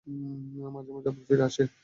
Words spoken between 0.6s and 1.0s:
মাঝে মাঝে